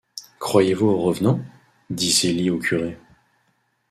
[0.39, 1.39] Croyez-vous aux revenants?
[1.91, 2.97] dit Zélie au curé.